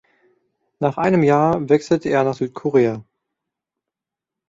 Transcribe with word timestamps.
Nach 0.79 0.97
einem 0.97 1.21
Jahr 1.21 1.69
wechselte 1.69 2.09
er 2.09 2.23
nach 2.23 2.33
Südkorea. 2.33 3.05